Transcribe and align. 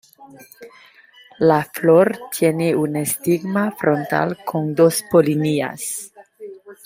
La 1.37 1.63
flor 1.63 2.17
tiene 2.31 2.75
un 2.75 2.95
estigma 2.95 3.71
frontal 3.77 4.35
con 4.43 4.73
dos 4.73 5.03
polinias. 5.11 6.11